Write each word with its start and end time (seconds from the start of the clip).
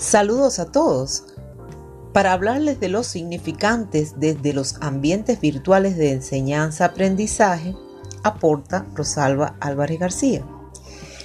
Saludos 0.00 0.58
a 0.60 0.72
todos. 0.72 1.24
Para 2.14 2.32
hablarles 2.32 2.80
de 2.80 2.88
los 2.88 3.06
significantes 3.06 4.18
desde 4.18 4.54
los 4.54 4.76
ambientes 4.80 5.42
virtuales 5.42 5.98
de 5.98 6.12
enseñanza-aprendizaje, 6.12 7.76
aporta 8.22 8.86
Rosalba 8.94 9.56
Álvarez 9.60 10.00
García. 10.00 10.42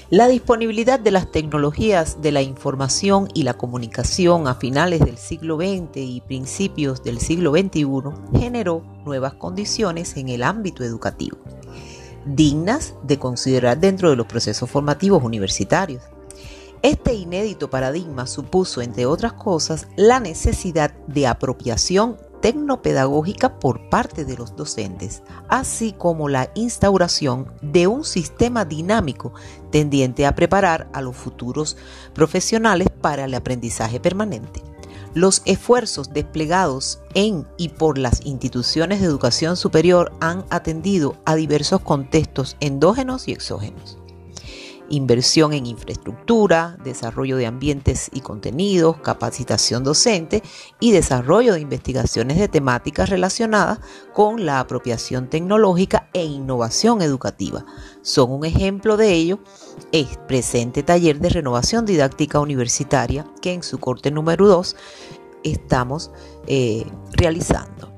La 0.10 0.28
disponibilidad 0.28 1.00
de 1.00 1.12
las 1.12 1.32
tecnologías 1.32 2.22
de 2.22 2.34
la 2.34 2.42
información 2.42 3.30
y 3.34 3.44
la 3.44 3.54
comunicación 3.54 4.46
a 4.46 4.56
finales 4.56 5.00
del 5.00 5.18
siglo 5.18 5.56
XX 5.56 5.96
y 5.96 6.22
principios 6.28 7.02
del 7.02 7.22
siglo 7.22 7.52
XXI 7.52 7.86
generó 8.38 8.84
nuevas 9.06 9.36
condiciones 9.36 10.18
en 10.18 10.28
el 10.28 10.44
ámbito 10.44 10.84
educativo, 10.84 11.38
dignas 12.26 12.94
de 13.04 13.18
considerar 13.20 13.80
dentro 13.80 14.10
de 14.10 14.18
los 14.18 14.28
procesos 14.28 14.70
formativos 14.70 15.24
universitarios. 15.24 16.04
Este 16.86 17.16
inédito 17.16 17.72
paradigma 17.72 18.28
supuso, 18.28 18.80
entre 18.80 19.08
otras 19.08 19.34
cosas, 19.34 19.88
la 19.96 20.20
necesidad 20.20 20.94
de 21.08 21.26
apropiación 21.26 22.18
tecnopedagógica 22.44 23.58
por 23.58 23.90
parte 23.90 24.24
de 24.24 24.38
los 24.38 24.56
docentes, 24.56 25.24
así 25.50 25.94
como 25.94 26.30
la 26.30 26.52
instauración 26.54 27.52
de 27.64 27.88
un 27.88 28.04
sistema 28.04 28.66
dinámico 28.66 29.34
tendiente 29.72 30.28
a 30.28 30.36
preparar 30.36 30.88
a 30.94 31.02
los 31.02 31.16
futuros 31.16 31.76
profesionales 32.14 32.88
para 33.02 33.26
el 33.26 33.34
aprendizaje 33.34 34.00
permanente. 34.00 34.62
Los 35.16 35.42
esfuerzos 35.46 36.14
desplegados 36.14 37.00
en 37.16 37.48
y 37.58 37.70
por 37.70 37.98
las 37.98 38.24
instituciones 38.28 39.00
de 39.00 39.08
educación 39.08 39.58
superior 39.58 40.12
han 40.20 40.46
atendido 40.52 41.16
a 41.26 41.34
diversos 41.34 41.82
contextos 41.82 42.58
endógenos 42.60 43.28
y 43.28 43.32
exógenos 43.32 43.98
inversión 44.90 45.54
en 45.54 45.66
infraestructura, 45.66 46.78
desarrollo 46.84 47.38
de 47.38 47.46
ambientes 47.46 48.10
y 48.14 48.22
contenidos, 48.22 48.98
capacitación 48.98 49.84
docente 49.84 50.44
y 50.80 50.92
desarrollo 50.92 51.54
de 51.54 51.62
investigaciones 51.62 52.38
de 52.38 52.48
temáticas 52.48 53.10
relacionadas 53.10 53.80
con 54.14 54.46
la 54.46 54.60
apropiación 54.60 55.30
tecnológica 55.30 56.10
e 56.14 56.24
innovación 56.24 57.02
educativa. 57.02 57.66
Son 58.02 58.32
un 58.32 58.46
ejemplo 58.46 58.98
de 58.98 59.14
ello 59.14 59.40
el 59.92 60.08
presente 60.28 60.84
taller 60.84 61.20
de 61.20 61.30
renovación 61.30 61.86
didáctica 61.86 62.40
universitaria 62.40 63.26
que 63.42 63.54
en 63.54 63.64
su 63.64 63.80
corte 63.80 64.12
número 64.12 64.48
2 64.48 64.76
estamos 65.44 66.12
eh, 66.48 66.86
realizando. 67.14 67.95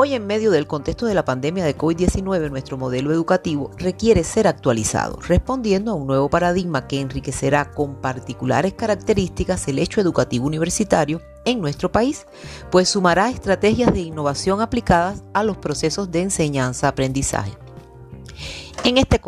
Hoy 0.00 0.14
en 0.14 0.28
medio 0.28 0.52
del 0.52 0.68
contexto 0.68 1.06
de 1.06 1.14
la 1.14 1.24
pandemia 1.24 1.64
de 1.64 1.76
COVID-19, 1.76 2.50
nuestro 2.50 2.76
modelo 2.78 3.10
educativo 3.10 3.72
requiere 3.78 4.22
ser 4.22 4.46
actualizado, 4.46 5.18
respondiendo 5.26 5.90
a 5.90 5.94
un 5.94 6.06
nuevo 6.06 6.30
paradigma 6.30 6.86
que 6.86 7.00
enriquecerá 7.00 7.72
con 7.72 7.96
particulares 7.96 8.74
características 8.74 9.66
el 9.66 9.80
hecho 9.80 10.00
educativo 10.00 10.46
universitario 10.46 11.20
en 11.44 11.60
nuestro 11.60 11.90
país, 11.90 12.26
pues 12.70 12.88
sumará 12.88 13.28
estrategias 13.28 13.92
de 13.92 13.98
innovación 13.98 14.60
aplicadas 14.60 15.24
a 15.34 15.42
los 15.42 15.56
procesos 15.58 16.12
de 16.12 16.22
enseñanza-aprendizaje. 16.22 17.58
En 18.84 18.96
este 18.96 19.20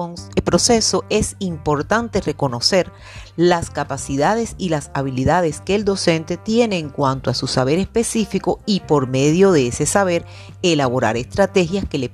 proceso 0.43 1.05
es 1.11 1.37
importante 1.39 2.21
reconocer 2.21 2.91
las 3.37 3.71
capacidades 3.71 4.55
y 4.59 4.69
las 4.69 4.91
habilidades 4.95 5.61
que 5.61 5.75
el 5.75 5.85
docente 5.85 6.37
tiene 6.37 6.79
en 6.79 6.89
cuanto 6.89 7.31
a 7.31 7.35
su 7.35 7.47
saber 7.47 7.79
específico 7.79 8.61
y 8.65 8.81
por 8.81 9.07
medio 9.07 9.53
de 9.53 9.67
ese 9.67 9.87
saber 9.87 10.25
elaborar 10.63 11.17
estrategias 11.17 11.85
que 11.85 11.99
le, 11.99 12.11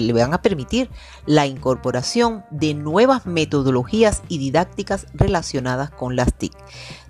le 0.00 0.12
van 0.12 0.34
a 0.34 0.42
permitir 0.42 0.90
la 1.26 1.46
incorporación 1.46 2.44
de 2.50 2.74
nuevas 2.74 3.26
metodologías 3.26 4.22
y 4.28 4.38
didácticas 4.38 5.06
relacionadas 5.14 5.90
con 5.90 6.16
las 6.16 6.34
TIC. 6.34 6.52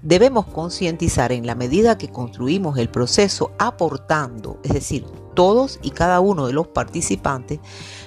Debemos 0.03 0.47
concientizar 0.47 1.33
en 1.33 1.47
la 1.47 1.55
medida 1.55 1.99
que 1.99 2.11
construimos 2.11 2.79
el 2.79 2.89
proceso 2.89 3.53
aportando, 3.59 4.61
es 4.63 4.73
decir, 4.73 5.05
todos 5.39 5.79
y 5.85 5.91
cada 5.93 6.19
uno 6.19 6.49
de 6.49 6.53
los 6.53 6.67
participantes, 6.67 7.61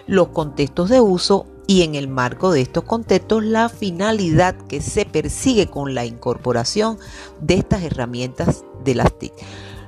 los 0.06 0.28
contextos 0.28 0.90
de 0.90 1.00
uso 1.00 1.46
y 1.66 1.84
en 1.84 1.96
el 1.96 2.10
marco 2.10 2.52
de 2.52 2.60
estos 2.60 2.84
contextos 2.84 3.42
la 3.46 3.70
finalidad 3.70 4.54
que 4.68 4.82
se 4.82 5.06
persigue 5.06 5.68
con 5.68 5.96
la 5.96 6.04
incorporación 6.04 7.00
de 7.40 7.54
estas 7.54 7.84
herramientas 7.84 8.66
de 8.84 8.96
las 8.96 9.18
TIC, 9.18 9.32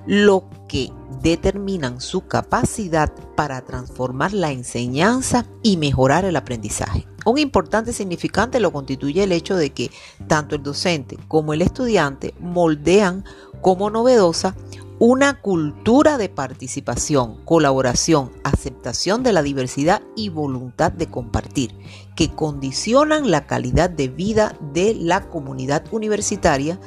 lo 0.06 0.46
que 0.70 0.90
determinan 1.22 2.00
su 2.00 2.28
capacidad 2.28 3.12
para 3.36 3.60
transformar 3.66 4.32
la 4.32 4.54
enseñanza 4.54 5.46
y 5.64 5.76
mejorar 5.76 6.24
el 6.24 6.38
aprendizaje. 6.38 7.06
Un 7.26 7.40
importante 7.40 7.92
significante 7.92 8.62
lo 8.62 8.72
constituye 8.72 9.22
el 9.22 9.34
hecho 9.34 9.58
de 9.58 9.72
que 9.72 9.92
tanto 10.28 10.56
el 10.56 10.64
docente 10.64 11.18
como 11.28 11.52
el 11.54 11.62
estudiante 11.62 12.34
moldean 12.40 13.26
como 13.62 13.90
novedosa 13.90 14.56
una 15.00 15.42
cultura 15.42 16.18
de 16.18 16.30
participación, 16.30 17.44
colaboración, 17.46 18.32
aceptación 18.44 19.24
de 19.24 19.34
la 19.34 19.42
diversidad 19.42 20.02
y 20.16 20.30
voluntad 20.30 20.92
de 20.92 21.08
compartir, 21.08 21.76
que 22.16 22.30
condicionan 22.30 23.32
la 23.32 23.46
calidad 23.48 23.90
de 23.90 24.08
vida 24.08 24.58
de 24.74 24.96
la 24.96 25.30
comunidad 25.30 25.84
universitaria 25.92 26.80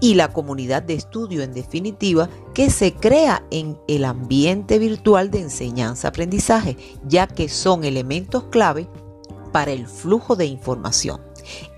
y 0.00 0.14
la 0.14 0.32
comunidad 0.32 0.82
de 0.82 0.94
estudio 0.94 1.42
en 1.42 1.54
definitiva 1.54 2.28
que 2.54 2.70
se 2.70 2.94
crea 2.94 3.44
en 3.50 3.78
el 3.88 4.04
ambiente 4.04 4.78
virtual 4.78 5.30
de 5.30 5.40
enseñanza-aprendizaje, 5.40 6.76
ya 7.06 7.26
que 7.26 7.48
son 7.48 7.84
elementos 7.84 8.44
clave 8.44 8.88
para 9.52 9.72
el 9.72 9.86
flujo 9.86 10.36
de 10.36 10.46
información. 10.46 11.20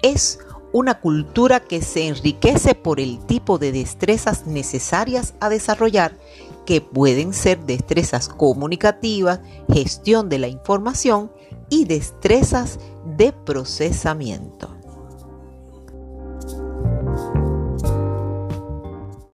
Es 0.02 0.40
una 0.72 1.00
cultura 1.00 1.60
que 1.60 1.82
se 1.82 2.06
enriquece 2.06 2.74
por 2.74 3.00
el 3.00 3.18
tipo 3.26 3.58
de 3.58 3.72
destrezas 3.72 4.46
necesarias 4.46 5.34
a 5.40 5.48
desarrollar, 5.48 6.18
que 6.66 6.80
pueden 6.80 7.32
ser 7.32 7.60
destrezas 7.60 8.28
comunicativas, 8.28 9.40
gestión 9.72 10.28
de 10.28 10.38
la 10.38 10.48
información 10.48 11.32
y 11.70 11.86
destrezas 11.86 12.78
de 13.16 13.32
procesamiento. 13.32 14.77